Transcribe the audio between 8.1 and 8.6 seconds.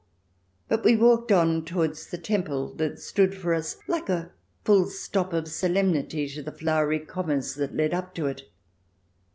to it.